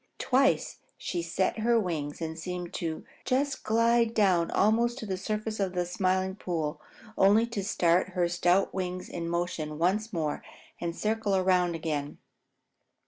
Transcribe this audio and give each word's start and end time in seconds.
Twice 0.17 0.79
she 0.97 1.21
set 1.21 1.59
her 1.59 1.79
wings 1.79 2.21
and 2.21 2.35
seemed 2.35 2.73
to 2.73 3.05
just 3.23 3.63
slide 3.63 4.15
down 4.15 4.49
almost 4.49 4.97
to 4.97 5.05
the 5.05 5.15
surface 5.15 5.59
of 5.59 5.73
the 5.73 5.85
Smiling 5.85 6.35
Pool, 6.35 6.81
only 7.19 7.45
to 7.45 7.63
start 7.63 8.13
her 8.13 8.27
stout 8.27 8.73
wings 8.73 9.07
in 9.07 9.29
motion 9.29 9.77
once 9.77 10.11
more 10.11 10.43
and 10.79 10.95
circle 10.95 11.35
around 11.35 11.75
again. 11.75 12.17